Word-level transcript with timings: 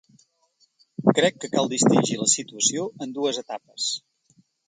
Crec 1.19 1.35
que 1.43 1.49
cal 1.57 1.69
distingir 1.75 2.17
la 2.21 2.27
situació 2.33 2.87
en 3.07 3.15
dues 3.21 3.41
etapes. 3.45 3.93